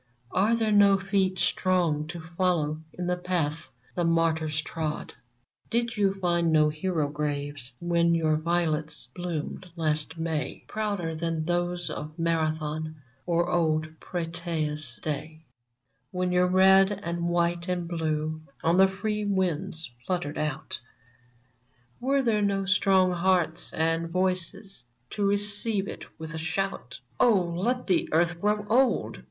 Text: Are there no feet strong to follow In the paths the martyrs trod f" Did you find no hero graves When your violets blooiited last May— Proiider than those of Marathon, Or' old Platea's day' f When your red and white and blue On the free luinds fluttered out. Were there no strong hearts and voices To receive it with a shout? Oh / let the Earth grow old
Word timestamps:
Are 0.31 0.55
there 0.55 0.71
no 0.71 0.97
feet 0.97 1.37
strong 1.37 2.07
to 2.07 2.19
follow 2.19 2.81
In 2.93 3.05
the 3.05 3.17
paths 3.17 3.69
the 3.93 4.03
martyrs 4.03 4.59
trod 4.63 5.11
f" 5.11 5.17
Did 5.69 5.95
you 5.95 6.15
find 6.15 6.51
no 6.51 6.69
hero 6.69 7.07
graves 7.07 7.73
When 7.79 8.15
your 8.15 8.35
violets 8.37 9.09
blooiited 9.15 9.67
last 9.75 10.17
May— 10.17 10.63
Proiider 10.67 11.15
than 11.19 11.45
those 11.45 11.91
of 11.91 12.17
Marathon, 12.17 12.95
Or' 13.27 13.47
old 13.51 13.99
Platea's 13.99 14.99
day' 15.03 15.37
f 15.39 15.45
When 16.09 16.31
your 16.31 16.47
red 16.47 16.91
and 17.03 17.29
white 17.29 17.67
and 17.67 17.87
blue 17.87 18.41
On 18.63 18.77
the 18.77 18.87
free 18.87 19.23
luinds 19.23 19.87
fluttered 20.07 20.39
out. 20.39 20.79
Were 21.99 22.23
there 22.23 22.41
no 22.41 22.65
strong 22.65 23.11
hearts 23.11 23.71
and 23.71 24.09
voices 24.09 24.83
To 25.11 25.23
receive 25.23 25.87
it 25.87 26.05
with 26.19 26.33
a 26.33 26.39
shout? 26.39 26.97
Oh 27.19 27.53
/ 27.55 27.55
let 27.55 27.85
the 27.85 28.09
Earth 28.11 28.41
grow 28.41 28.65
old 28.67 29.19